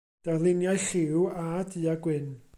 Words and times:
Darluniau 0.27 0.79
lliw 0.85 1.17
a 1.43 1.45
du-a-gwyn. 1.69 2.27